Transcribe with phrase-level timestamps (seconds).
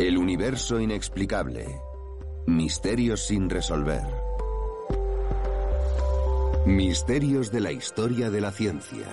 [0.00, 1.78] El universo inexplicable.
[2.46, 4.00] Misterios sin resolver.
[6.64, 9.04] Misterios de la historia de la ciencia.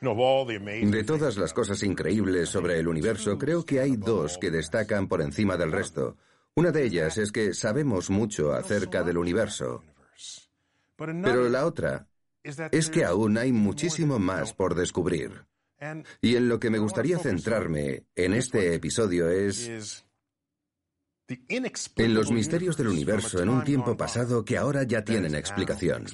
[0.00, 5.20] De todas las cosas increíbles sobre el universo, creo que hay dos que destacan por
[5.20, 6.16] encima del resto.
[6.54, 9.84] Una de ellas es que sabemos mucho acerca del universo.
[10.96, 12.08] Pero la otra
[12.42, 15.44] es que aún hay muchísimo más por descubrir.
[16.20, 20.04] Y en lo que me gustaría centrarme en este episodio es
[21.96, 26.06] en los misterios del universo en un tiempo pasado que ahora ya tienen explicación.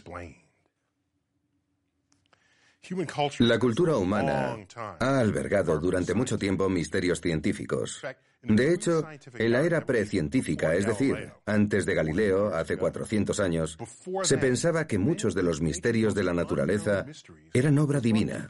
[3.38, 4.56] La cultura humana
[4.98, 8.02] ha albergado durante mucho tiempo misterios científicos.
[8.42, 13.76] De hecho, en la era precientífica, es decir, antes de Galileo, hace 400 años,
[14.22, 17.04] se pensaba que muchos de los misterios de la naturaleza
[17.52, 18.48] eran obra divina.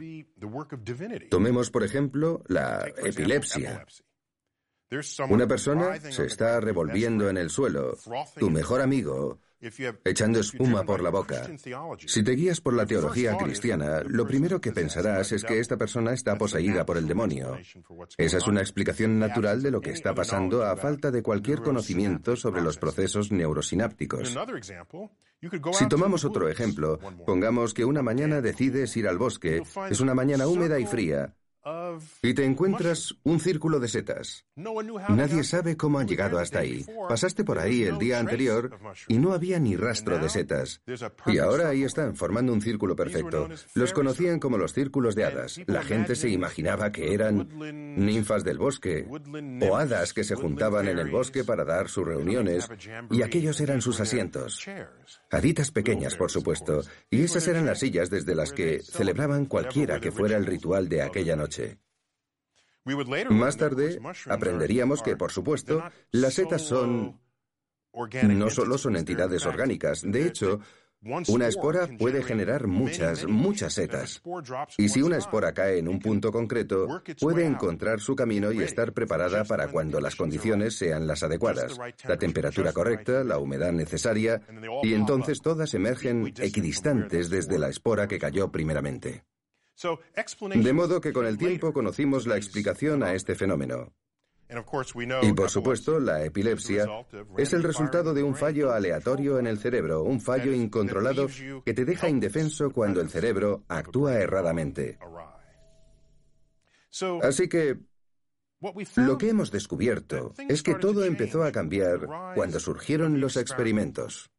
[1.28, 3.84] Tomemos, por ejemplo, la epilepsia.
[5.28, 7.96] Una persona se está revolviendo en el suelo.
[8.36, 9.38] Tu mejor amigo
[10.04, 11.48] echando espuma por la boca.
[12.06, 16.12] Si te guías por la teología cristiana, lo primero que pensarás es que esta persona
[16.12, 17.58] está poseída por el demonio.
[18.16, 22.36] Esa es una explicación natural de lo que está pasando a falta de cualquier conocimiento
[22.36, 24.36] sobre los procesos neurosinápticos.
[25.72, 30.46] Si tomamos otro ejemplo, pongamos que una mañana decides ir al bosque, es una mañana
[30.46, 31.34] húmeda y fría,
[32.22, 34.46] y te encuentras un círculo de setas.
[35.08, 36.84] Nadie sabe cómo han llegado hasta ahí.
[37.08, 40.80] Pasaste por ahí el día anterior y no había ni rastro de setas.
[41.26, 43.48] Y ahora ahí están, formando un círculo perfecto.
[43.74, 45.60] Los conocían como los círculos de hadas.
[45.66, 47.48] La gente se imaginaba que eran
[47.96, 49.06] ninfas del bosque
[49.62, 52.68] o hadas que se juntaban en el bosque para dar sus reuniones
[53.10, 54.66] y aquellos eran sus asientos.
[55.30, 56.82] Haditas pequeñas, por supuesto.
[57.10, 61.02] Y esas eran las sillas desde las que celebraban cualquiera que fuera el ritual de
[61.02, 61.49] aquella noche.
[63.30, 67.20] Más tarde aprenderíamos que, por supuesto, las setas son...
[68.22, 70.60] no solo son entidades orgánicas, de hecho,
[71.28, 74.22] una espora puede generar muchas, muchas setas.
[74.76, 78.92] Y si una espora cae en un punto concreto, puede encontrar su camino y estar
[78.92, 84.42] preparada para cuando las condiciones sean las adecuadas, la temperatura correcta, la humedad necesaria,
[84.82, 89.24] y entonces todas emergen equidistantes desde la espora que cayó primeramente.
[90.54, 93.92] De modo que con el tiempo conocimos la explicación a este fenómeno.
[95.22, 96.86] Y por supuesto, la epilepsia
[97.36, 101.28] es el resultado de un fallo aleatorio en el cerebro, un fallo incontrolado
[101.64, 104.98] que te deja indefenso cuando el cerebro actúa erradamente.
[107.22, 107.78] Así que
[108.96, 112.00] lo que hemos descubierto es que todo empezó a cambiar
[112.34, 114.30] cuando surgieron los experimentos.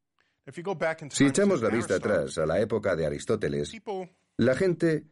[1.09, 3.71] Si echamos la vista atrás a la época de Aristóteles,
[4.37, 5.05] la gente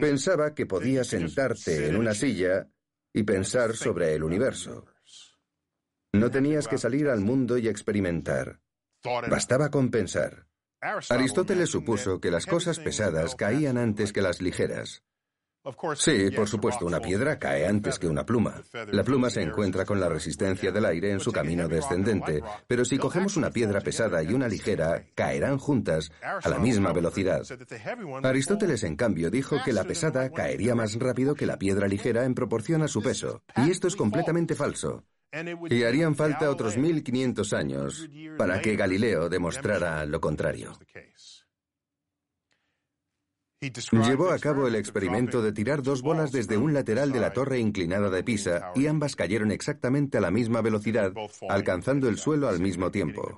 [0.00, 2.68] Pensaba que podías sentarte en una silla
[3.12, 4.84] y pensar sobre el universo.
[6.12, 8.60] No tenías que salir al mundo y experimentar.
[9.30, 10.46] Bastaba con pensar.
[11.10, 15.02] Aristóteles supuso que las cosas pesadas caían antes que las ligeras.
[15.96, 18.62] Sí, por supuesto, una piedra cae antes que una pluma.
[18.90, 22.98] La pluma se encuentra con la resistencia del aire en su camino descendente, pero si
[22.98, 27.42] cogemos una piedra pesada y una ligera, caerán juntas a la misma velocidad.
[28.22, 32.34] Aristóteles, en cambio, dijo que la pesada caería más rápido que la piedra ligera en
[32.34, 35.04] proporción a su peso, y esto es completamente falso.
[35.68, 38.08] Y harían falta otros 1500 años
[38.38, 40.78] para que Galileo demostrara lo contrario.
[43.60, 47.58] Llevó a cabo el experimento de tirar dos bolas desde un lateral de la torre
[47.58, 51.12] inclinada de Pisa y ambas cayeron exactamente a la misma velocidad,
[51.48, 53.36] alcanzando el suelo al mismo tiempo.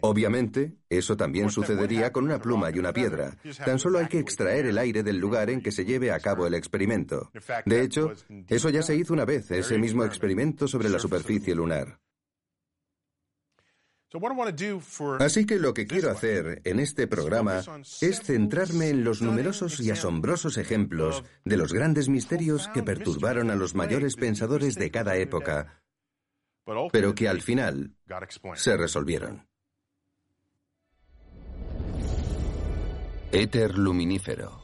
[0.00, 3.36] Obviamente, eso también sucedería con una pluma y una piedra.
[3.64, 6.46] Tan solo hay que extraer el aire del lugar en que se lleve a cabo
[6.46, 7.30] el experimento.
[7.64, 8.12] De hecho,
[8.48, 11.98] eso ya se hizo una vez, ese mismo experimento sobre la superficie lunar.
[15.20, 17.62] Así que lo que quiero hacer en este programa
[18.00, 23.56] es centrarme en los numerosos y asombrosos ejemplos de los grandes misterios que perturbaron a
[23.56, 25.82] los mayores pensadores de cada época,
[26.92, 27.94] pero que al final
[28.54, 29.46] se resolvieron.
[33.32, 34.62] Éter luminífero.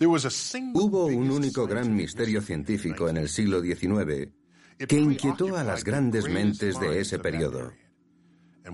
[0.00, 4.37] Hubo un único gran misterio científico en el siglo XIX
[4.86, 7.72] que inquietó a las grandes mentes de ese periodo.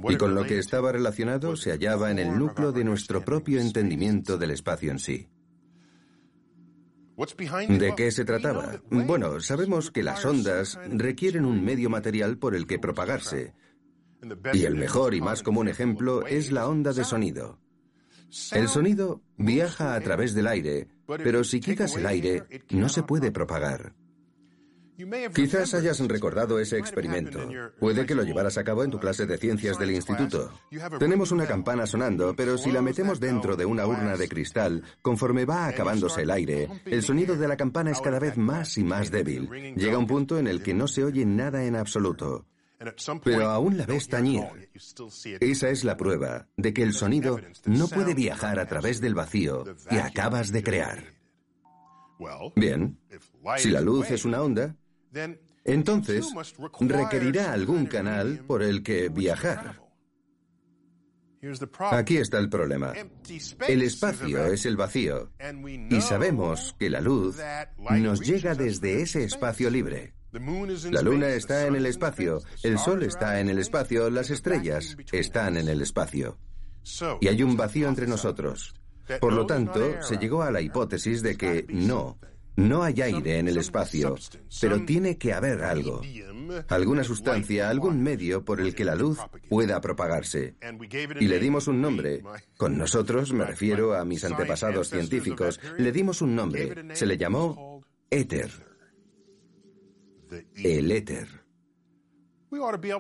[0.09, 4.37] Y con lo que estaba relacionado se hallaba en el núcleo de nuestro propio entendimiento
[4.39, 5.29] del espacio en sí.
[7.69, 8.81] ¿De qué se trataba?
[8.91, 13.55] Bueno, sabemos que las ondas requieren un medio material por el que propagarse.
[14.53, 17.61] Y el mejor y más común ejemplo es la onda de sonido.
[18.53, 23.31] El sonido viaja a través del aire, pero si quitas el aire, no se puede
[23.31, 23.95] propagar.
[25.35, 27.41] Quizás hayas recordado ese experimento.
[27.79, 30.53] Puede que lo llevaras a cabo en tu clase de ciencias del instituto.
[30.99, 35.45] Tenemos una campana sonando, pero si la metemos dentro de una urna de cristal, conforme
[35.45, 39.11] va acabándose el aire, el sonido de la campana es cada vez más y más
[39.11, 39.49] débil.
[39.77, 42.47] Llega un punto en el que no se oye nada en absoluto.
[43.23, 44.45] Pero aún la ves tañir.
[45.41, 49.65] Esa es la prueba de que el sonido no puede viajar a través del vacío
[49.89, 51.15] que acabas de crear.
[52.55, 52.99] Bien,
[53.57, 54.77] si la luz es una onda,
[55.65, 56.27] entonces
[56.81, 59.81] requerirá algún canal por el que viajar.
[61.91, 62.93] Aquí está el problema.
[63.69, 65.31] El espacio es el vacío
[65.91, 67.37] y sabemos que la luz
[67.79, 70.15] nos llega desde ese espacio libre.
[70.91, 75.57] La luna está en el espacio, el sol está en el espacio, las estrellas están
[75.57, 76.39] en el espacio.
[77.21, 78.75] Y hay un vacío entre nosotros.
[79.21, 82.19] Por lo tanto, se llegó a la hipótesis de que no,
[82.57, 84.17] no hay aire en el espacio,
[84.61, 86.03] pero tiene que haber algo,
[86.69, 89.19] alguna sustancia, algún medio por el que la luz
[89.49, 90.57] pueda propagarse.
[91.21, 92.23] Y le dimos un nombre.
[92.57, 96.95] Con nosotros, me refiero a mis antepasados científicos, le dimos un nombre.
[96.95, 98.51] Se le llamó éter.
[100.55, 101.44] El éter.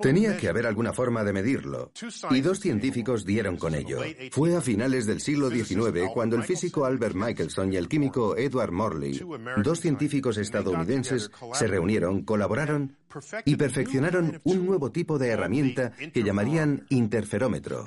[0.00, 1.92] Tenía que haber alguna forma de medirlo,
[2.30, 4.00] y dos científicos dieron con ello.
[4.30, 8.72] Fue a finales del siglo XIX cuando el físico Albert Michelson y el químico Edward
[8.72, 9.20] Morley,
[9.62, 12.96] dos científicos estadounidenses, se reunieron, colaboraron
[13.44, 17.86] y perfeccionaron un nuevo tipo de herramienta que llamarían interferómetro,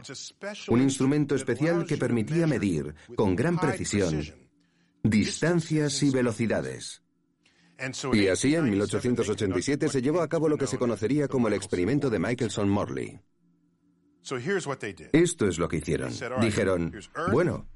[0.70, 4.24] un instrumento especial que permitía medir con gran precisión
[5.04, 7.02] distancias y velocidades.
[8.14, 12.10] Y así, en 1887, se llevó a cabo lo que se conocería como el experimento
[12.10, 13.20] de Michelson-Morley.
[15.14, 16.12] Esto es lo que hicieron.
[16.42, 16.94] Dijeron,
[17.32, 17.68] bueno,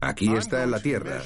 [0.00, 1.22] aquí está la Tierra.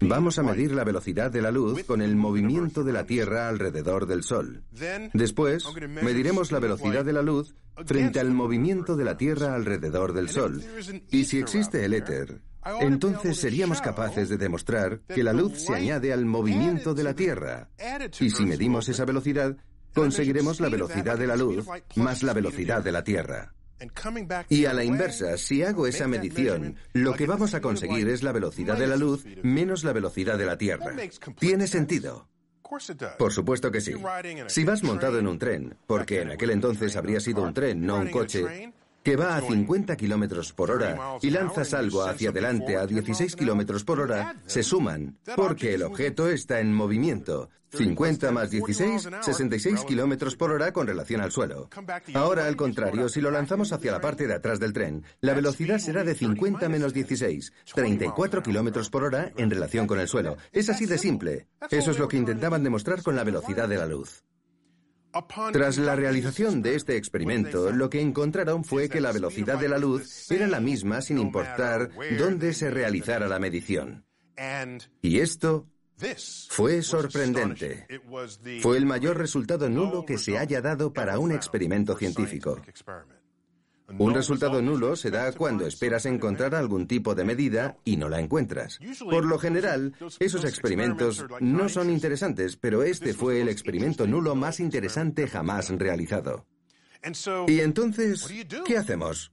[0.00, 4.06] Vamos a medir la velocidad de la luz con el movimiento de la Tierra alrededor
[4.06, 4.64] del Sol.
[5.12, 5.66] Después,
[6.02, 7.54] mediremos la velocidad de la luz
[7.86, 10.62] frente al movimiento de la Tierra alrededor del Sol.
[11.10, 12.42] Y si existe el éter,
[12.80, 17.68] entonces seríamos capaces de demostrar que la luz se añade al movimiento de la Tierra.
[18.20, 19.56] Y si medimos esa velocidad,
[19.94, 21.66] conseguiremos la velocidad de la luz
[21.96, 23.54] más la velocidad de la Tierra.
[24.48, 28.32] Y a la inversa, si hago esa medición, lo que vamos a conseguir es la
[28.32, 30.94] velocidad de la luz menos la velocidad de la Tierra.
[31.38, 32.28] ¿Tiene sentido?
[33.18, 33.92] Por supuesto que sí.
[34.46, 37.96] Si vas montado en un tren, porque en aquel entonces habría sido un tren, no
[37.96, 38.72] un coche,
[39.02, 43.84] que va a 50 kilómetros por hora y lanzas algo hacia adelante a 16 kilómetros
[43.84, 47.50] por hora, se suman, porque el objeto está en movimiento.
[47.72, 51.70] 50 más 16, 66 kilómetros por hora con relación al suelo.
[52.14, 55.78] Ahora, al contrario, si lo lanzamos hacia la parte de atrás del tren, la velocidad
[55.78, 60.36] será de 50 menos 16, 34 kilómetros por hora en relación con el suelo.
[60.52, 61.46] Es así de simple.
[61.70, 64.22] Eso es lo que intentaban demostrar con la velocidad de la luz.
[65.52, 69.78] Tras la realización de este experimento, lo que encontraron fue que la velocidad de la
[69.78, 74.06] luz era la misma sin importar dónde se realizara la medición.
[75.02, 75.66] Y esto
[76.48, 77.86] fue sorprendente.
[78.60, 82.60] Fue el mayor resultado nulo que se haya dado para un experimento científico.
[83.98, 88.20] Un resultado nulo se da cuando esperas encontrar algún tipo de medida y no la
[88.20, 88.78] encuentras.
[89.00, 94.60] Por lo general, esos experimentos no son interesantes, pero este fue el experimento nulo más
[94.60, 96.46] interesante jamás realizado.
[97.48, 98.26] Y entonces,
[98.64, 99.32] ¿qué hacemos?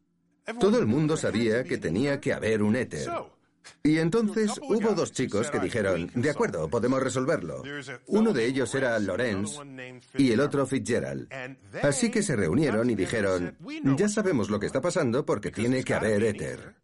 [0.59, 3.07] Todo el mundo sabía que tenía que haber un éter.
[3.83, 7.63] Y entonces hubo dos chicos que dijeron, de acuerdo, podemos resolverlo.
[8.07, 9.57] Uno de ellos era Lorenz
[10.17, 11.27] y el otro Fitzgerald.
[11.81, 13.55] Así que se reunieron y dijeron,
[13.97, 16.75] ya sabemos lo que está pasando porque tiene que haber éter.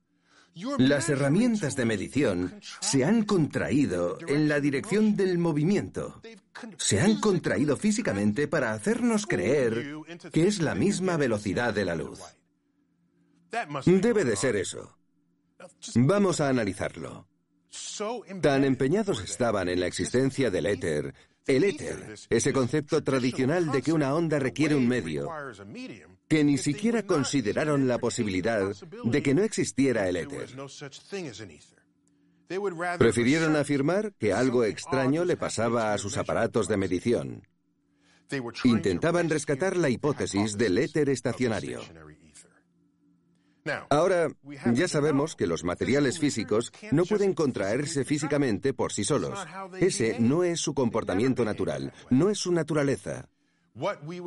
[0.77, 6.21] Las herramientas de medición se han contraído en la dirección del movimiento.
[6.77, 9.95] Se han contraído físicamente para hacernos creer
[10.31, 12.21] que es la misma velocidad de la luz.
[13.85, 14.97] Debe de ser eso.
[15.95, 17.27] Vamos a analizarlo.
[18.41, 21.13] Tan empeñados estaban en la existencia del éter,
[21.48, 25.29] el éter, ese concepto tradicional de que una onda requiere un medio,
[26.27, 30.50] que ni siquiera consideraron la posibilidad de que no existiera el éter.
[32.98, 37.48] Prefirieron afirmar que algo extraño le pasaba a sus aparatos de medición.
[38.63, 41.81] Intentaban rescatar la hipótesis del éter estacionario.
[43.89, 44.27] Ahora,
[44.74, 49.39] ya sabemos que los materiales físicos no pueden contraerse físicamente por sí solos.
[49.79, 53.27] Ese no es su comportamiento natural, no es su naturaleza.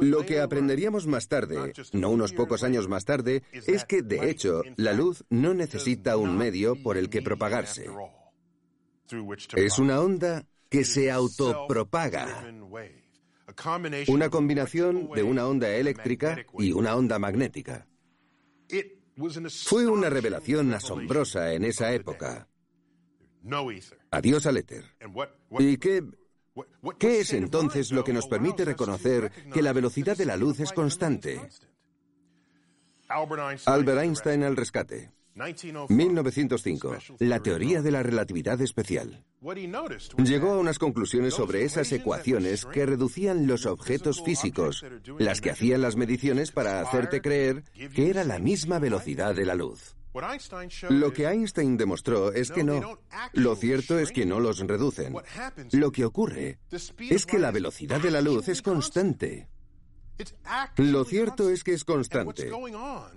[0.00, 4.62] Lo que aprenderíamos más tarde, no unos pocos años más tarde, es que, de hecho,
[4.76, 7.86] la luz no necesita un medio por el que propagarse.
[9.56, 12.44] Es una onda que se autopropaga.
[14.08, 17.86] Una combinación de una onda eléctrica y una onda magnética.
[19.64, 22.48] Fue una revelación asombrosa en esa época.
[24.10, 24.84] Adiós al éter.
[25.58, 26.04] ¿Y qué,
[26.98, 30.72] qué es entonces lo que nos permite reconocer que la velocidad de la luz es
[30.72, 31.40] constante?
[33.66, 35.10] Albert Einstein al rescate.
[35.88, 36.96] 1905.
[37.20, 39.24] La teoría de la relatividad especial.
[40.24, 44.84] Llegó a unas conclusiones sobre esas ecuaciones que reducían los objetos físicos,
[45.18, 47.64] las que hacían las mediciones para hacerte creer
[47.94, 49.94] que era la misma velocidad de la luz.
[50.88, 52.98] Lo que Einstein demostró es que no.
[53.34, 55.14] Lo cierto es que no los reducen.
[55.72, 59.48] Lo que ocurre es que la velocidad de la luz es constante.
[60.76, 62.50] Lo cierto es que es constante.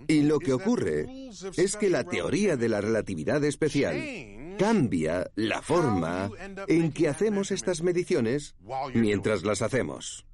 [0.07, 6.29] Y lo que ocurre es que la teoría de la relatividad especial cambia la forma
[6.67, 8.55] en que hacemos estas mediciones
[8.93, 10.25] mientras las hacemos.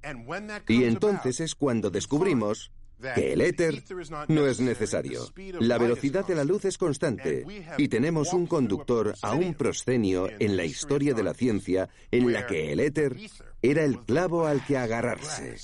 [0.66, 2.70] Y entonces es cuando descubrimos
[3.14, 3.82] que el éter
[4.28, 5.22] no es necesario.
[5.60, 7.44] La velocidad de la luz es constante
[7.76, 12.46] y tenemos un conductor a un proscenio en la historia de la ciencia en la
[12.46, 13.16] que el éter
[13.62, 15.56] era el clavo al que agarrarse.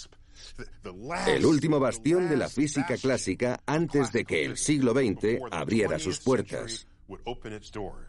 [1.26, 6.20] El último bastión de la física clásica antes de que el siglo XX abriera sus
[6.20, 6.86] puertas.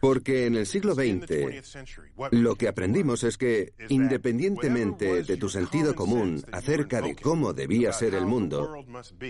[0.00, 1.86] Porque en el siglo XX
[2.30, 8.14] lo que aprendimos es que, independientemente de tu sentido común acerca de cómo debía ser
[8.14, 8.84] el mundo,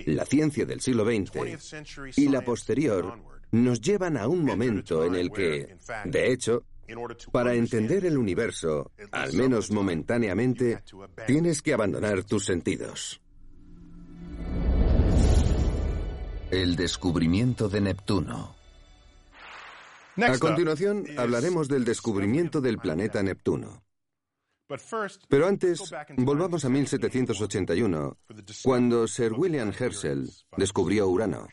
[0.07, 3.19] la ciencia del siglo XX y la posterior
[3.51, 6.65] nos llevan a un momento en el que, de hecho,
[7.33, 10.83] para entender el universo, al menos momentáneamente,
[11.27, 13.21] tienes que abandonar tus sentidos.
[16.51, 18.57] El descubrimiento de Neptuno.
[20.17, 23.83] A continuación, hablaremos del descubrimiento del planeta Neptuno.
[25.29, 25.81] Pero antes,
[26.17, 28.19] volvamos a 1781,
[28.65, 31.47] cuando Sir William Herschel descubrió Urano.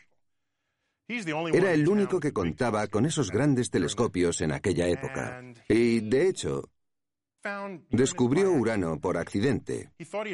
[1.08, 5.42] Era el único que contaba con esos grandes telescopios en aquella época.
[5.68, 6.70] Y, de hecho,
[7.90, 9.90] descubrió Urano por accidente.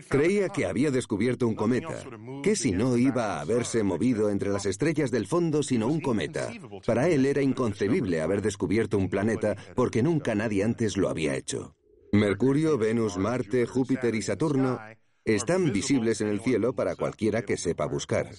[0.08, 2.04] Creía que había descubierto un cometa,
[2.42, 6.52] que si no iba a haberse movido entre las estrellas del fondo sino un cometa.
[6.86, 11.74] Para él era inconcebible haber descubierto un planeta porque nunca nadie antes lo había hecho.
[12.12, 14.78] Mercurio, Venus, Marte, Júpiter y Saturno
[15.24, 18.30] están visibles en el cielo para cualquiera que sepa buscar.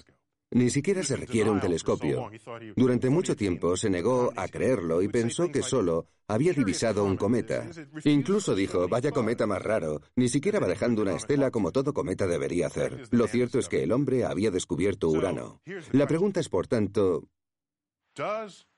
[0.52, 2.30] Ni siquiera se requiere un telescopio.
[2.76, 7.68] Durante mucho tiempo se negó a creerlo y pensó que solo había divisado un cometa.
[8.04, 12.26] Incluso dijo, vaya cometa más raro, ni siquiera va dejando una estela como todo cometa
[12.26, 13.08] debería hacer.
[13.10, 15.60] Lo cierto es que el hombre había descubierto Urano.
[15.92, 17.28] La pregunta es, por tanto,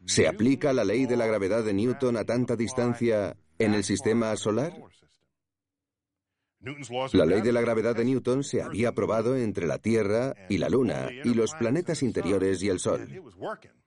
[0.06, 4.36] ¿se aplica la ley de la gravedad de Newton a tanta distancia en el sistema
[4.36, 4.74] solar?
[7.12, 10.68] La ley de la gravedad de Newton se había probado entre la Tierra y la
[10.68, 13.08] Luna y los planetas interiores y el Sol.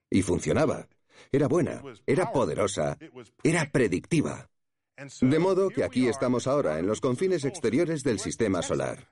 [0.10, 0.88] Y funcionaba.
[1.32, 2.98] Era buena, era poderosa,
[3.44, 4.50] era predictiva.
[5.22, 9.12] De modo que aquí estamos ahora, en los confines exteriores del sistema solar.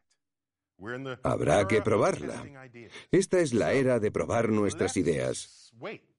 [1.24, 2.70] Habrá que probarla.
[3.12, 5.74] Esta es la era de probar nuestras ideas.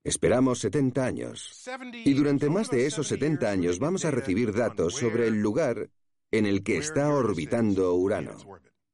[0.05, 1.69] Esperamos 70 años.
[2.05, 5.91] Y durante más de esos 70 años vamos a recibir datos sobre el lugar
[6.31, 8.37] en el que está orbitando Urano.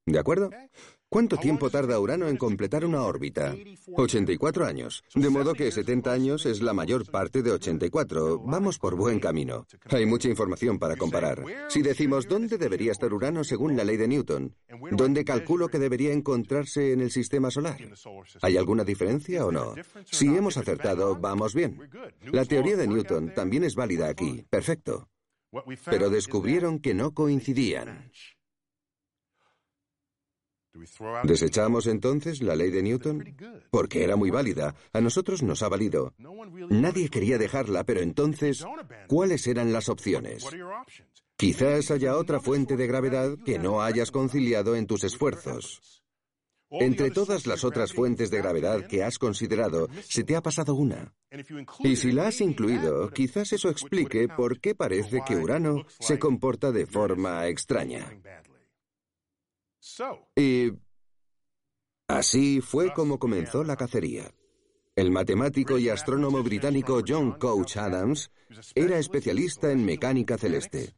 [0.07, 0.51] ¿De acuerdo?
[1.13, 3.55] ¿Cuánto tiempo tarda Urano en completar una órbita?
[3.95, 5.05] 84 años.
[5.15, 8.39] De modo que 70 años es la mayor parte de 84.
[8.39, 9.67] Vamos por buen camino.
[9.91, 11.45] Hay mucha información para comparar.
[11.69, 14.57] Si decimos dónde debería estar Urano según la ley de Newton,
[14.93, 17.77] ¿dónde calculo que debería encontrarse en el sistema solar?
[18.41, 19.75] ¿Hay alguna diferencia o no?
[20.07, 21.79] Si hemos acertado, vamos bien.
[22.33, 24.47] La teoría de Newton también es válida aquí.
[24.49, 25.11] Perfecto.
[25.85, 28.11] Pero descubrieron que no coincidían.
[31.25, 33.37] ¿Desechamos entonces la ley de Newton?
[33.71, 34.75] Porque era muy válida.
[34.93, 36.15] A nosotros nos ha valido.
[36.71, 38.65] Nadie quería dejarla, pero entonces,
[39.07, 40.47] ¿cuáles eran las opciones?
[41.37, 46.02] Quizás haya otra fuente de gravedad que no hayas conciliado en tus esfuerzos.
[46.73, 51.15] Entre todas las otras fuentes de gravedad que has considerado, se te ha pasado una.
[51.81, 56.73] Y si la has incluido, quizás eso explique por qué parece que Urano se comporta
[56.73, 58.11] de forma extraña.
[60.37, 60.73] Y
[62.09, 64.33] así fue como comenzó la cacería.
[64.95, 68.31] El matemático y astrónomo británico John Couch Adams
[68.75, 70.95] era especialista en mecánica celeste.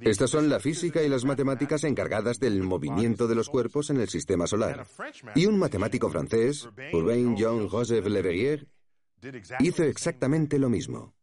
[0.00, 4.08] Estas son la física y las matemáticas encargadas del movimiento de los cuerpos en el
[4.08, 4.86] sistema solar.
[5.34, 8.66] Y un matemático francés, Urbain Jean-Joseph Leverrier,
[9.60, 11.14] hizo exactamente lo mismo.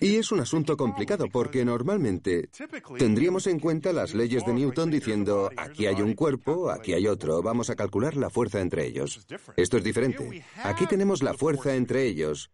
[0.00, 2.50] Y es un asunto complicado porque normalmente
[2.98, 7.40] tendríamos en cuenta las leyes de Newton diciendo, aquí hay un cuerpo, aquí hay otro,
[7.40, 9.26] vamos a calcular la fuerza entre ellos.
[9.56, 10.44] Esto es diferente.
[10.62, 12.50] Aquí tenemos la fuerza entre ellos,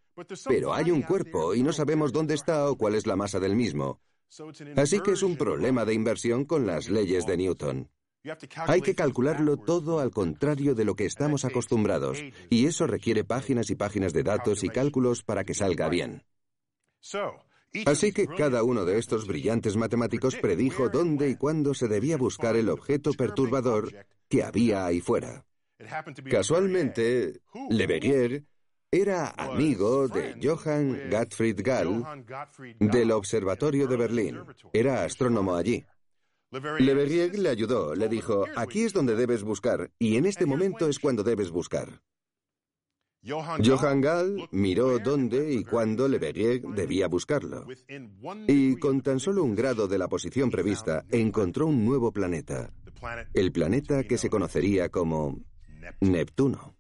[0.47, 3.57] pero hay un cuerpo y no sabemos dónde está o cuál es la masa del
[3.57, 4.01] mismo.
[4.77, 7.91] Así que es un problema de inversión con las leyes de Newton.
[8.67, 13.71] Hay que calcularlo todo al contrario de lo que estamos acostumbrados, y eso requiere páginas
[13.71, 16.25] y páginas de datos y cálculos para que salga bien.
[17.85, 22.57] Así que cada uno de estos brillantes matemáticos predijo dónde y cuándo se debía buscar
[22.57, 25.45] el objeto perturbador que había ahí fuera.
[26.31, 28.45] Casualmente, Le Verrier
[28.91, 32.05] era amigo de Johann Gottfried Gall
[32.79, 34.41] del Observatorio de Berlín.
[34.73, 35.85] Era astrónomo allí.
[36.51, 40.89] Le Verrier le ayudó, le dijo, aquí es donde debes buscar, y en este momento
[40.89, 42.01] es cuando debes buscar.
[43.23, 47.67] Johann Gall miró dónde y cuándo Le Verrier debía buscarlo.
[48.47, 52.73] Y con tan solo un grado de la posición prevista, encontró un nuevo planeta.
[53.35, 55.41] El planeta que se conocería como
[56.01, 56.76] Neptuno.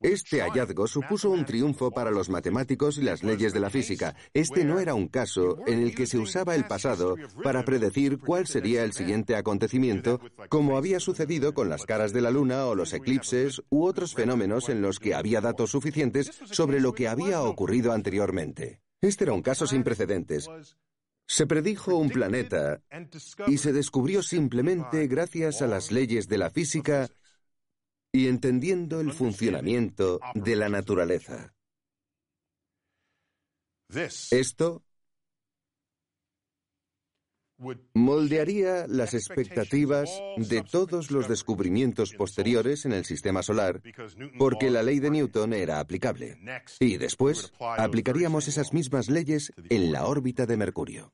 [0.00, 4.14] Este hallazgo supuso un triunfo para los matemáticos y las leyes de la física.
[4.34, 8.46] Este no era un caso en el que se usaba el pasado para predecir cuál
[8.46, 12.92] sería el siguiente acontecimiento, como había sucedido con las caras de la luna o los
[12.92, 17.92] eclipses u otros fenómenos en los que había datos suficientes sobre lo que había ocurrido
[17.92, 18.82] anteriormente.
[19.00, 20.48] Este era un caso sin precedentes.
[21.26, 22.80] Se predijo un planeta
[23.46, 27.08] y se descubrió simplemente gracias a las leyes de la física
[28.12, 31.54] y entendiendo el funcionamiento de la naturaleza.
[34.30, 34.82] Esto
[37.94, 43.82] moldearía las expectativas de todos los descubrimientos posteriores en el sistema solar,
[44.38, 46.38] porque la ley de Newton era aplicable.
[46.78, 51.12] Y después aplicaríamos esas mismas leyes en la órbita de Mercurio.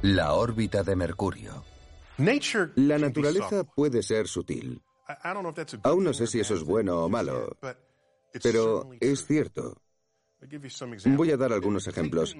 [0.00, 1.71] La órbita de Mercurio.
[2.16, 4.82] La naturaleza puede ser sutil.
[5.82, 7.56] Aún no sé si eso es bueno o malo,
[8.42, 9.76] pero es cierto.
[11.16, 12.36] Voy a dar algunos ejemplos.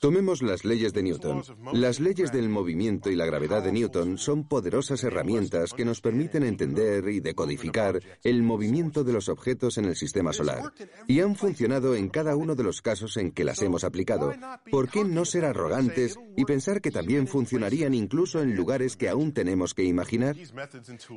[0.00, 1.42] Tomemos las leyes de Newton.
[1.72, 6.44] Las leyes del movimiento y la gravedad de Newton son poderosas herramientas que nos permiten
[6.44, 10.72] entender y decodificar el movimiento de los objetos en el sistema solar.
[11.06, 14.32] Y han funcionado en cada uno de los casos en que las hemos aplicado.
[14.70, 19.32] ¿Por qué no ser arrogantes y pensar que también funcionarían incluso en lugares que aún
[19.32, 20.36] tenemos que imaginar?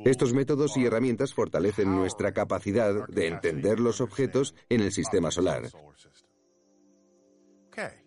[0.04, 5.70] Estos métodos y herramientas fortalecen nuestra capacidad de entender los objetos en el sistema solar.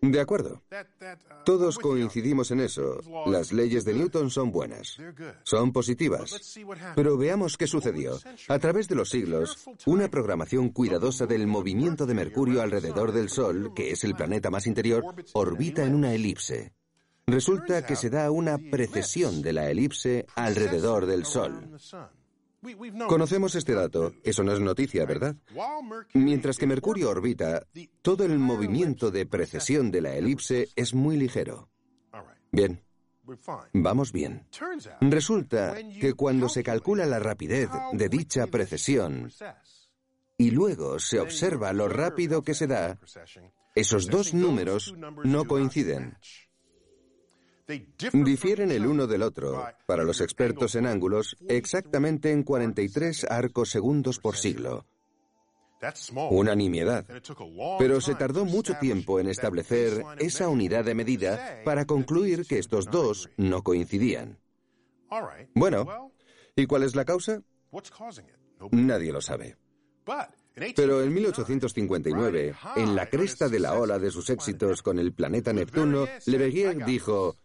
[0.01, 0.63] De acuerdo.
[0.71, 2.99] Uh, Todos coincidimos en eso.
[3.25, 4.97] Las leyes de Newton son buenas.
[5.43, 6.59] Son positivas.
[6.95, 8.19] Pero veamos qué sucedió.
[8.47, 13.73] A través de los siglos, una programación cuidadosa del movimiento de Mercurio alrededor del Sol,
[13.75, 15.03] que es el planeta más interior,
[15.33, 16.73] orbita en una elipse.
[17.27, 21.77] Resulta que se da una precesión de la elipse alrededor del Sol.
[23.07, 24.13] Conocemos este dato.
[24.23, 25.35] Eso no es noticia, ¿verdad?
[26.13, 27.65] Mientras que Mercurio orbita,
[28.01, 31.69] todo el movimiento de precesión de la elipse es muy ligero.
[32.51, 32.81] Bien.
[33.73, 34.47] Vamos bien.
[35.01, 39.31] Resulta que cuando se calcula la rapidez de dicha precesión
[40.37, 42.99] y luego se observa lo rápido que se da,
[43.75, 46.17] esos dos números no coinciden.
[48.13, 54.19] Difieren el uno del otro, para los expertos en ángulos, exactamente en 43 arcos segundos
[54.19, 54.85] por siglo.
[56.31, 57.05] Una nimiedad.
[57.77, 62.85] Pero se tardó mucho tiempo en establecer esa unidad de medida para concluir que estos
[62.85, 64.39] dos no coincidían.
[65.53, 66.11] Bueno,
[66.55, 67.41] ¿y cuál es la causa?
[68.71, 69.57] Nadie lo sabe.
[70.75, 75.53] Pero en 1859, en la cresta de la ola de sus éxitos con el planeta
[75.53, 77.35] Neptuno, Le Verrier dijo,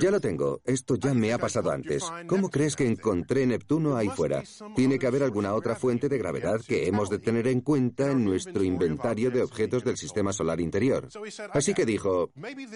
[0.00, 2.04] ya lo tengo, esto ya me ha pasado antes.
[2.26, 4.42] ¿Cómo crees que encontré Neptuno ahí fuera?
[4.74, 8.24] Tiene que haber alguna otra fuente de gravedad que hemos de tener en cuenta en
[8.24, 11.08] nuestro inventario de objetos del sistema solar interior.
[11.52, 12.30] Así que dijo,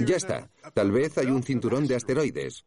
[0.05, 2.65] ya está, tal vez hay un cinturón de asteroides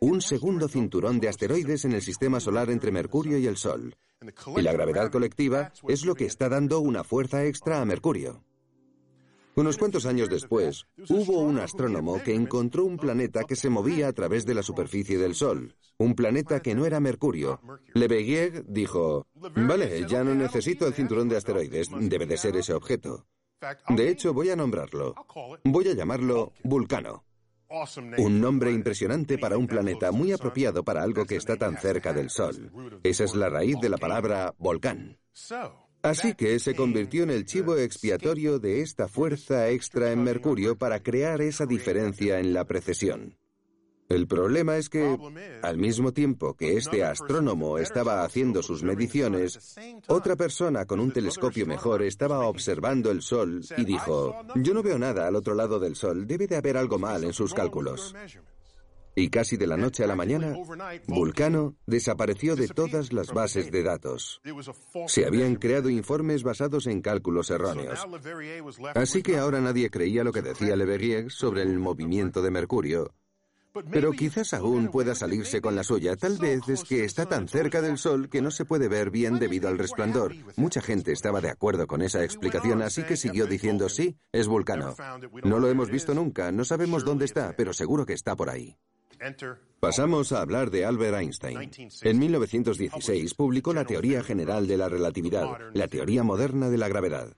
[0.00, 3.96] un segundo cinturón de asteroides en el sistema solar entre Mercurio y el Sol.
[4.56, 8.44] Y la gravedad colectiva es lo que está dando una fuerza extra a Mercurio.
[9.56, 14.12] Unos cuantos años después, hubo un astrónomo que encontró un planeta que se movía a
[14.12, 17.58] través de la superficie del Sol, un planeta que no era Mercurio.
[17.94, 22.74] Le Verrier dijo, vale, ya no necesito el cinturón de asteroides, debe de ser ese
[22.74, 23.24] objeto.
[23.88, 25.14] De hecho, voy a nombrarlo.
[25.64, 27.24] Voy a llamarlo Vulcano.
[28.18, 32.28] Un nombre impresionante para un planeta muy apropiado para algo que está tan cerca del
[32.28, 33.00] Sol.
[33.02, 35.16] Esa es la raíz de la palabra volcán.
[36.02, 41.02] Así que se convirtió en el chivo expiatorio de esta fuerza extra en Mercurio para
[41.02, 43.36] crear esa diferencia en la precesión.
[44.08, 45.18] El problema es que,
[45.62, 51.66] al mismo tiempo que este astrónomo estaba haciendo sus mediciones, otra persona con un telescopio
[51.66, 55.96] mejor estaba observando el Sol y dijo, yo no veo nada al otro lado del
[55.96, 58.14] Sol, debe de haber algo mal en sus cálculos.
[59.18, 60.54] Y casi de la noche a la mañana,
[61.06, 64.42] Vulcano desapareció de todas las bases de datos.
[65.06, 68.06] Se habían creado informes basados en cálculos erróneos.
[68.94, 73.14] Así que ahora nadie creía lo que decía Leverrier sobre el movimiento de Mercurio.
[73.90, 76.14] Pero quizás aún pueda salirse con la suya.
[76.16, 79.38] Tal vez es que está tan cerca del Sol que no se puede ver bien
[79.38, 80.34] debido al resplandor.
[80.56, 84.94] Mucha gente estaba de acuerdo con esa explicación, así que siguió diciendo sí, es Vulcano.
[85.42, 88.76] No lo hemos visto nunca, no sabemos dónde está, pero seguro que está por ahí.
[89.80, 91.70] Pasamos a hablar de Albert Einstein.
[92.02, 97.36] En 1916 publicó la teoría general de la relatividad, la teoría moderna de la gravedad.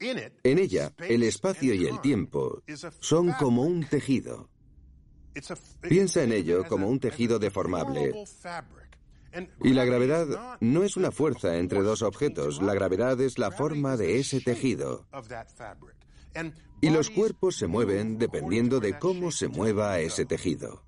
[0.00, 2.62] En ella, el espacio y el tiempo
[3.00, 4.50] son como un tejido.
[5.82, 8.12] Piensa en ello como un tejido deformable.
[9.62, 13.96] Y la gravedad no es una fuerza entre dos objetos, la gravedad es la forma
[13.96, 15.06] de ese tejido.
[16.80, 20.82] Y los cuerpos se mueven dependiendo de cómo se mueva ese tejido.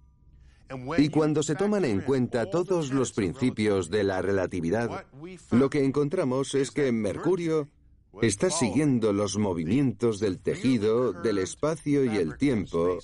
[0.98, 5.06] Y cuando se toman en cuenta todos los principios de la relatividad,
[5.50, 7.68] lo que encontramos es que Mercurio
[8.20, 12.98] está siguiendo los movimientos del tejido, del espacio y el tiempo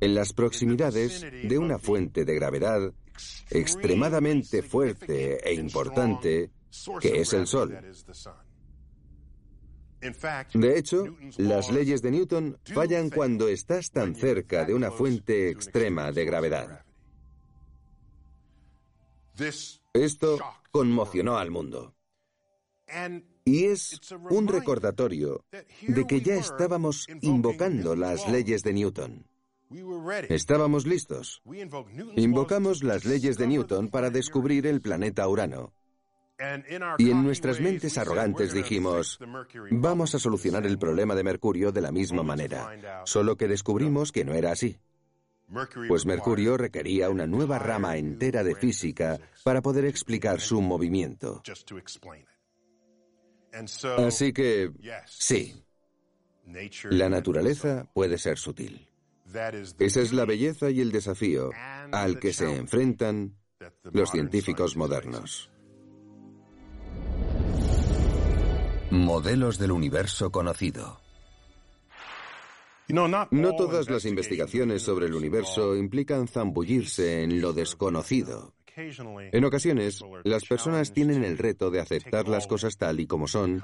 [0.00, 2.92] en las proximidades de una fuente de gravedad
[3.50, 6.50] extremadamente fuerte e importante
[7.00, 7.78] que es el Sol.
[10.00, 16.12] De hecho, las leyes de Newton fallan cuando estás tan cerca de una fuente extrema
[16.12, 16.84] de gravedad.
[19.92, 20.38] Esto
[20.70, 21.94] conmocionó al mundo.
[23.44, 25.44] Y es un recordatorio
[25.86, 29.26] de que ya estábamos invocando las leyes de Newton.
[30.28, 31.42] Estábamos listos.
[32.16, 35.72] Invocamos las leyes de Newton para descubrir el planeta Urano.
[36.98, 39.18] Y en nuestras mentes arrogantes dijimos,
[39.70, 44.24] vamos a solucionar el problema de Mercurio de la misma manera, solo que descubrimos que
[44.24, 44.78] no era así.
[45.88, 51.42] Pues Mercurio requería una nueva rama entera de física para poder explicar su movimiento.
[53.98, 54.70] Así que,
[55.06, 55.64] sí,
[56.84, 58.86] la naturaleza puede ser sutil.
[59.78, 61.50] Esa es la belleza y el desafío
[61.90, 63.36] al que se enfrentan
[63.90, 65.50] los científicos modernos.
[68.90, 71.00] Modelos del universo conocido.
[72.88, 78.54] No todas las investigaciones sobre el universo implican zambullirse en lo desconocido.
[78.74, 83.62] En ocasiones, las personas tienen el reto de aceptar las cosas tal y como son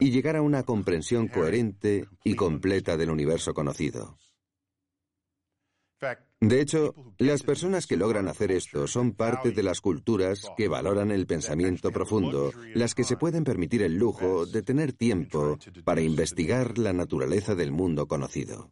[0.00, 4.18] y llegar a una comprensión coherente y completa del universo conocido.
[6.48, 11.10] De hecho, las personas que logran hacer esto son parte de las culturas que valoran
[11.10, 16.76] el pensamiento profundo, las que se pueden permitir el lujo de tener tiempo para investigar
[16.76, 18.70] la naturaleza del mundo conocido.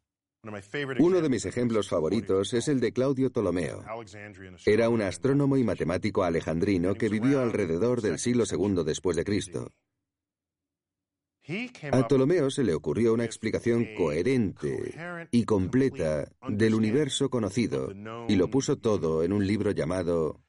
[0.99, 3.83] Uno de mis ejemplos favoritos es el de Claudio Ptolomeo.
[4.67, 9.71] Era un astrónomo y matemático alejandrino que vivió alrededor del siglo II después de Cristo.
[11.91, 17.93] A Ptolomeo se le ocurrió una explicación coherente y completa del universo conocido
[18.29, 20.41] y lo puso todo en un libro llamado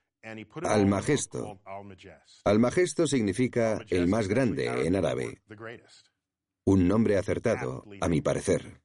[0.64, 1.60] Almagesto.
[2.46, 5.42] Almagesto significa el más grande en árabe.
[6.66, 8.82] Un nombre acertado, a mi parecer.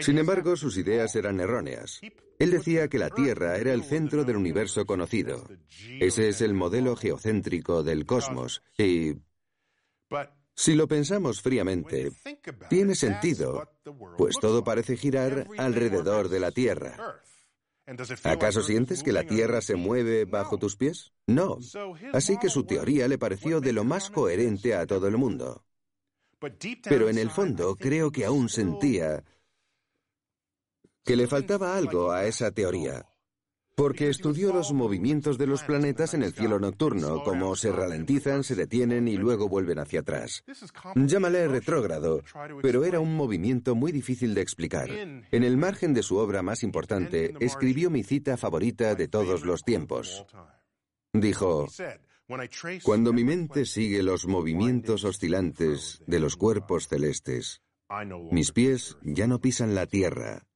[0.00, 2.00] Sin embargo, sus ideas eran erróneas.
[2.38, 5.46] Él decía que la Tierra era el centro del universo conocido.
[6.00, 8.62] Ese es el modelo geocéntrico del cosmos.
[8.78, 9.16] Y
[10.54, 12.12] si lo pensamos fríamente,
[12.68, 13.68] tiene sentido,
[14.18, 16.96] pues todo parece girar alrededor de la Tierra.
[18.24, 21.12] ¿Acaso sientes que la Tierra se mueve bajo tus pies?
[21.26, 21.58] No.
[22.12, 25.64] Así que su teoría le pareció de lo más coherente a todo el mundo.
[26.84, 29.24] Pero en el fondo creo que aún sentía
[31.04, 33.09] que le faltaba algo a esa teoría
[33.74, 38.54] porque estudió los movimientos de los planetas en el cielo nocturno, cómo se ralentizan, se
[38.54, 40.44] detienen y luego vuelven hacia atrás.
[40.94, 42.22] Llámale retrógrado,
[42.62, 44.90] pero era un movimiento muy difícil de explicar.
[44.90, 49.62] En el margen de su obra más importante, escribió mi cita favorita de todos los
[49.62, 50.26] tiempos.
[51.12, 51.66] Dijo,
[52.82, 57.62] Cuando mi mente sigue los movimientos oscilantes de los cuerpos celestes,
[58.30, 60.46] mis pies ya no pisan la tierra,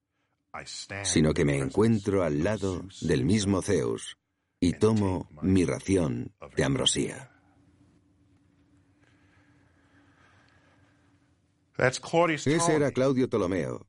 [1.02, 4.16] sino que me encuentro al lado del mismo Zeus
[4.60, 7.30] y tomo mi ración de ambrosía.
[11.76, 13.88] Ese era Claudio Ptolomeo,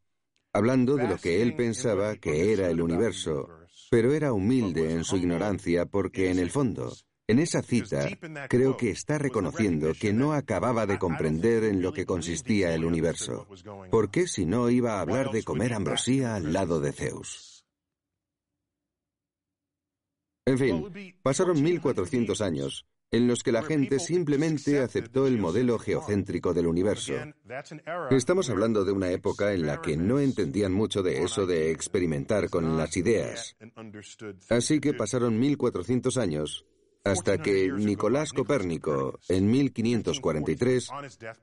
[0.54, 3.48] hablando de lo que él pensaba que era el universo,
[3.92, 6.92] pero era humilde en su ignorancia porque en el fondo
[7.28, 8.08] en esa cita
[8.50, 13.48] creo que está reconociendo que no acababa de comprender en lo que consistía el universo.
[13.90, 17.66] ¿Por qué si no iba a hablar de comer ambrosía al lado de Zeus?
[20.46, 26.54] En fin, pasaron 1400 años en los que la gente simplemente aceptó el modelo geocéntrico
[26.54, 27.14] del universo.
[28.12, 32.50] Estamos hablando de una época en la que no entendían mucho de eso de experimentar
[32.50, 33.56] con las ideas.
[34.50, 36.66] Así que pasaron 1400 años
[37.06, 40.90] hasta que Nicolás Copérnico, en 1543,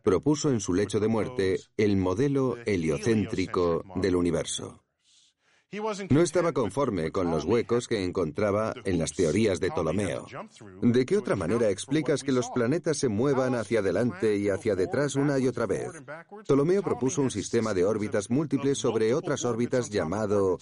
[0.03, 4.83] propuso en su lecho de muerte el modelo heliocéntrico del universo.
[6.11, 10.27] No estaba conforme con los huecos que encontraba en las teorías de Ptolomeo.
[10.83, 15.15] ¿De qué otra manera explicas que los planetas se muevan hacia adelante y hacia detrás
[15.15, 15.91] una y otra vez?
[16.45, 20.59] Ptolomeo propuso un sistema de órbitas múltiples sobre otras órbitas llamado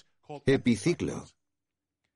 [0.46, 1.24] epiciclo.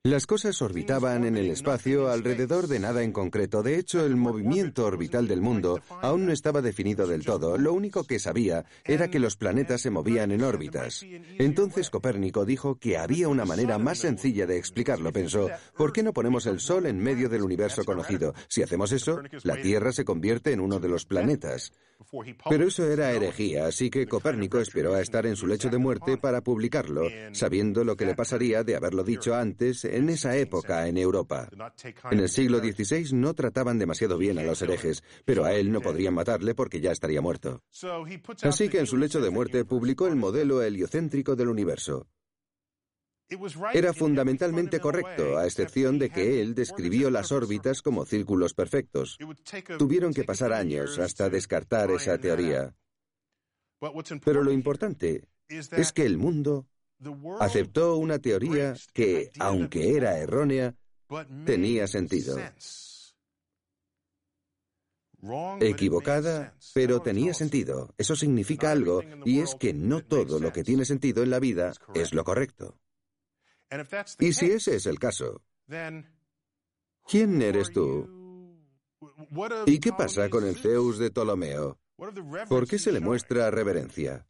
[0.07, 3.62] Las cosas orbitaban en el espacio alrededor de nada en concreto.
[3.62, 7.57] De hecho, el movimiento orbital del mundo aún no estaba definido del todo.
[7.57, 11.07] Lo único que sabía era que los planetas se movían en órbitas.
[11.38, 15.11] Entonces Copérnico dijo que había una manera más sencilla de explicarlo.
[15.11, 18.35] Pensó, ¿por qué no ponemos el Sol en medio del universo conocido?
[18.49, 21.73] Si hacemos eso, la Tierra se convierte en uno de los planetas.
[22.49, 26.17] Pero eso era herejía, así que Copérnico esperó a estar en su lecho de muerte
[26.17, 30.97] para publicarlo, sabiendo lo que le pasaría de haberlo dicho antes en esa época en
[30.97, 31.49] Europa.
[32.11, 35.81] En el siglo XVI no trataban demasiado bien a los herejes, pero a él no
[35.81, 37.62] podrían matarle porque ya estaría muerto.
[38.43, 42.07] Así que en su lecho de muerte publicó el modelo heliocéntrico del universo.
[43.72, 49.18] Era fundamentalmente correcto, a excepción de que él describió las órbitas como círculos perfectos.
[49.78, 52.74] Tuvieron que pasar años hasta descartar esa teoría.
[54.24, 56.66] Pero lo importante es que el mundo
[57.40, 60.74] aceptó una teoría que, aunque era errónea,
[61.44, 62.38] tenía sentido.
[65.60, 67.94] Equivocada, pero tenía sentido.
[67.96, 71.72] Eso significa algo, y es que no todo lo que tiene sentido en la vida
[71.94, 72.78] es lo correcto.
[74.20, 75.42] Y si ese es el caso,
[77.07, 78.09] ¿quién eres tú?
[79.66, 81.79] ¿Y qué pasa con el Zeus de Ptolomeo?
[82.48, 84.27] ¿Por qué se le muestra reverencia?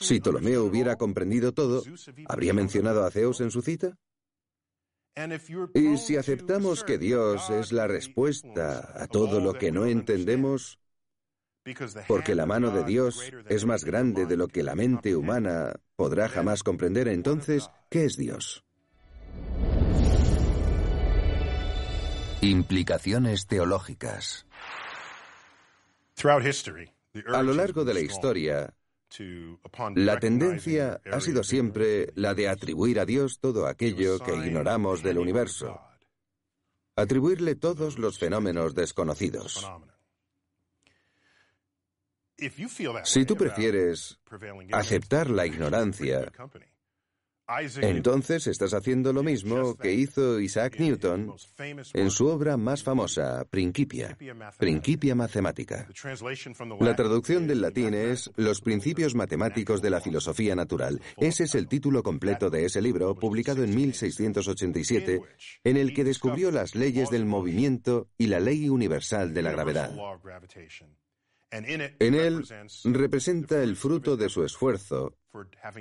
[0.00, 1.82] Si Ptolomeo hubiera comprendido todo,
[2.28, 3.96] ¿habría mencionado a Zeus en su cita?
[5.74, 10.78] Y si aceptamos que Dios es la respuesta a todo lo que no entendemos,
[12.06, 16.28] porque la mano de Dios es más grande de lo que la mente humana podrá
[16.28, 18.64] jamás comprender, entonces, ¿qué es Dios?
[22.40, 24.46] Implicaciones teológicas.
[27.32, 28.74] A lo largo de la historia,
[29.94, 35.18] la tendencia ha sido siempre la de atribuir a Dios todo aquello que ignoramos del
[35.18, 35.80] universo,
[36.94, 39.66] atribuirle todos los fenómenos desconocidos.
[43.04, 44.18] Si tú prefieres
[44.72, 46.30] aceptar la ignorancia,
[47.80, 51.32] entonces estás haciendo lo mismo que hizo Isaac Newton
[51.94, 54.18] en su obra más famosa, Principia,
[54.58, 55.88] Principia Mathematica.
[56.80, 61.00] La traducción del latín es Los principios matemáticos de la filosofía natural.
[61.18, 65.22] Ese es el título completo de ese libro, publicado en 1687,
[65.62, 69.94] en el que descubrió las leyes del movimiento y la ley universal de la gravedad.
[71.64, 72.46] En él
[72.84, 75.16] representa el fruto de su esfuerzo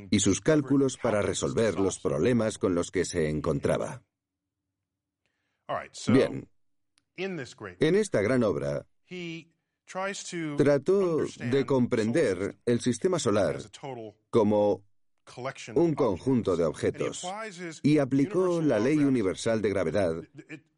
[0.10, 4.04] y sus cálculos para resolver los problemas con los que se encontraba.
[6.08, 6.48] Bien,
[7.18, 8.86] en esta gran obra,
[10.58, 13.60] trató de comprender el sistema solar
[14.30, 14.84] como
[15.76, 17.28] un conjunto de objetos
[17.84, 20.24] y aplicó la ley universal de gravedad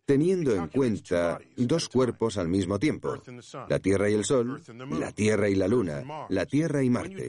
[0.08, 3.22] teniendo en cuenta dos cuerpos al mismo tiempo,
[3.68, 4.64] la Tierra y el Sol,
[4.98, 7.28] la Tierra y la Luna, la Tierra y Marte.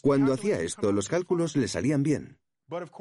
[0.00, 2.38] Cuando hacía esto, los cálculos le salían bien.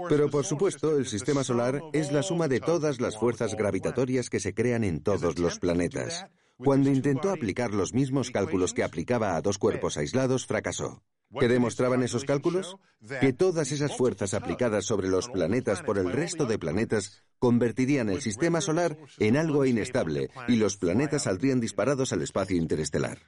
[0.09, 4.41] Pero por supuesto, el sistema solar es la suma de todas las fuerzas gravitatorias que
[4.41, 6.25] se crean en todos los planetas.
[6.57, 11.01] Cuando intentó aplicar los mismos cálculos que aplicaba a dos cuerpos aislados, fracasó.
[11.39, 12.77] ¿Qué demostraban esos cálculos?
[13.21, 18.21] Que todas esas fuerzas aplicadas sobre los planetas por el resto de planetas convertirían el
[18.21, 23.19] sistema solar en algo inestable y los planetas saldrían disparados al espacio interestelar.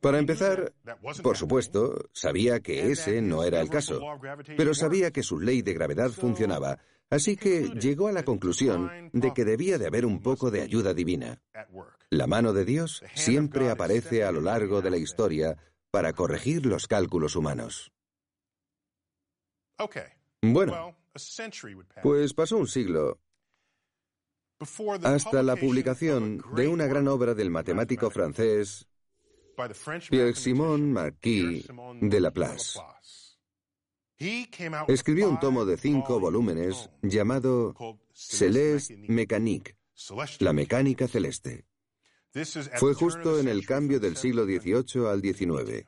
[0.00, 0.72] Para empezar,
[1.22, 4.00] por supuesto, sabía que ese no era el caso,
[4.56, 6.78] pero sabía que su ley de gravedad funcionaba,
[7.10, 10.94] así que llegó a la conclusión de que debía de haber un poco de ayuda
[10.94, 11.40] divina.
[12.10, 15.56] La mano de Dios siempre aparece a lo largo de la historia
[15.90, 17.92] para corregir los cálculos humanos.
[20.42, 20.96] Bueno,
[22.02, 23.18] pues pasó un siglo
[25.04, 28.88] hasta la publicación de una gran obra del matemático francés
[30.10, 31.66] Pierre-Simon Marquis
[32.00, 32.78] de Laplace.
[34.88, 37.74] Escribió un tomo de cinco volúmenes llamado
[38.12, 39.76] Céleste Mécanique,
[40.40, 41.66] la mecánica celeste.
[42.74, 45.86] Fue justo en el cambio del siglo XVIII al XIX.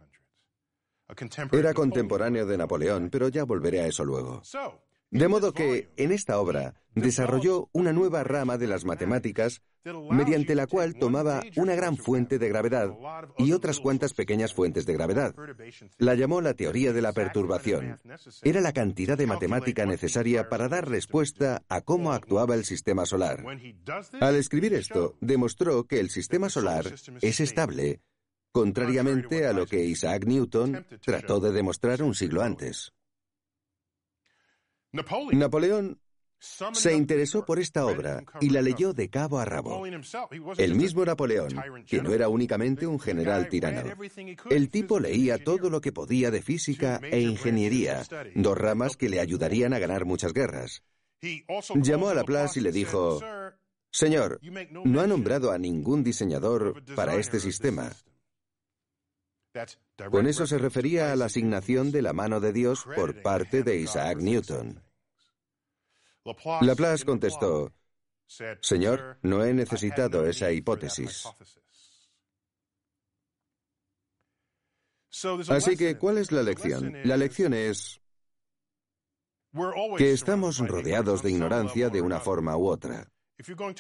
[1.53, 4.43] Era contemporáneo de Napoleón, pero ya volveré a eso luego.
[5.11, 9.61] De modo que, en esta obra, desarrolló una nueva rama de las matemáticas
[10.11, 12.95] mediante la cual tomaba una gran fuente de gravedad
[13.39, 15.35] y otras cuantas pequeñas fuentes de gravedad.
[15.99, 17.99] La llamó la teoría de la perturbación.
[18.43, 23.45] Era la cantidad de matemática necesaria para dar respuesta a cómo actuaba el sistema solar.
[24.21, 26.87] Al escribir esto, demostró que el sistema solar
[27.21, 28.01] es estable,
[28.53, 32.93] contrariamente a lo que Isaac Newton trató de demostrar un siglo antes.
[34.93, 36.01] Napoleón
[36.41, 39.85] se interesó por esta obra y la leyó de cabo a rabo.
[40.57, 41.55] El mismo Napoleón,
[41.87, 43.83] que no era únicamente un general tirano.
[44.51, 48.03] El tipo leía todo lo que podía de física e ingeniería,
[48.35, 50.83] dos ramas que le ayudarían a ganar muchas guerras.
[51.75, 53.21] Llamó a Laplace y le dijo,
[53.91, 54.41] Señor,
[54.85, 57.93] no ha nombrado a ningún diseñador para este sistema.
[60.11, 63.79] Con eso se refería a la asignación de la mano de Dios por parte de
[63.79, 64.81] Isaac Newton.
[66.61, 67.73] Laplace contestó,
[68.61, 71.25] Señor, no he necesitado esa hipótesis.
[75.49, 76.95] Así que, ¿cuál es la lección?
[77.05, 78.01] La lección es
[79.99, 83.11] que estamos rodeados de ignorancia de una forma u otra.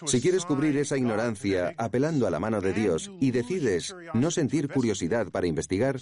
[0.06, 4.68] Si quieres cubrir esa ignorancia apelando a la mano de Dios y decides no sentir
[4.68, 5.98] curiosidad para investigar,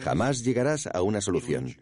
[0.00, 1.76] jamás llegarás a una solución.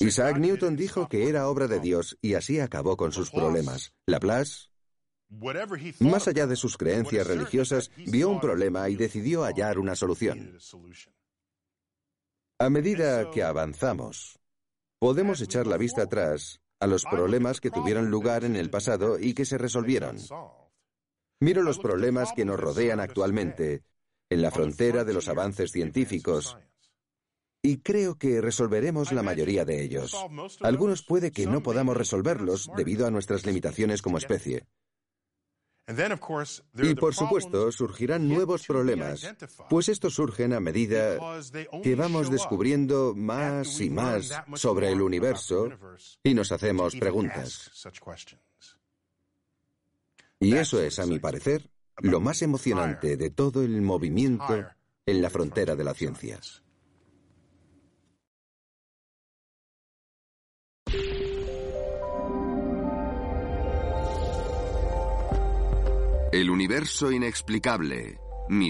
[0.00, 3.92] Isaac Newton dijo que era obra de Dios y así acabó con sus problemas.
[4.06, 4.68] Laplace,
[6.00, 10.58] más allá de sus creencias religiosas, vio un problema y decidió hallar una solución.
[12.58, 14.38] A medida que avanzamos,
[14.98, 19.34] podemos echar la vista atrás a los problemas que tuvieron lugar en el pasado y
[19.34, 20.16] que se resolvieron.
[21.40, 23.82] Miro los problemas que nos rodean actualmente,
[24.30, 26.56] en la frontera de los avances científicos,
[27.62, 30.14] y creo que resolveremos la mayoría de ellos.
[30.60, 34.66] Algunos puede que no podamos resolverlos debido a nuestras limitaciones como especie.
[36.82, 39.22] Y por supuesto, surgirán nuevos problemas,
[39.70, 41.16] pues estos surgen a medida
[41.82, 45.70] que vamos descubriendo más y más sobre el universo
[46.24, 47.70] y nos hacemos preguntas.
[50.40, 54.66] Y eso es, a mi parecer, lo más emocionante de todo el movimiento
[55.06, 56.40] en la frontera de la ciencia.
[66.32, 68.25] El universo inexplicable.